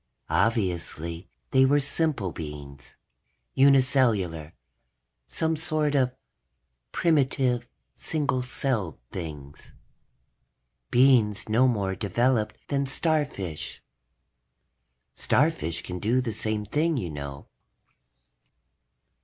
[0.31, 2.95] Obviously they were simple beings,
[3.53, 4.53] uni cellular,
[5.27, 6.11] some sort of
[6.91, 9.73] primitive single celled things.
[10.89, 13.83] Beings no more developed than starfish.
[15.13, 17.45] Starfish can do the same thing, you know.